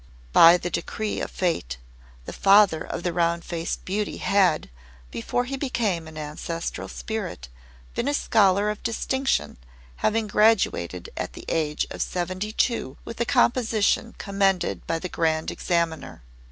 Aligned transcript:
By 0.33 0.57
the 0.57 0.71
decree 0.71 1.19
of 1.21 1.29
Fate, 1.29 1.77
the 2.25 2.33
father 2.33 2.81
of 2.83 3.03
the 3.03 3.13
Round 3.13 3.43
Faced 3.45 3.85
Beauty 3.85 4.17
had, 4.17 4.71
before 5.11 5.45
he 5.45 5.55
became 5.57 6.07
an 6.07 6.17
ancestral 6.17 6.87
spirit, 6.87 7.49
been 7.93 8.07
a 8.07 8.15
scholar 8.15 8.71
of 8.71 8.81
distinction, 8.81 9.57
having 9.97 10.25
graduated 10.25 11.11
at 11.15 11.33
the 11.33 11.45
age 11.47 11.85
of 11.91 12.01
seventy 12.01 12.51
two 12.51 12.97
with 13.05 13.21
a 13.21 13.25
composition 13.25 14.15
commended 14.17 14.87
by 14.87 14.97
the 14.97 15.07
Grand 15.07 15.51
Examiner. 15.51 16.23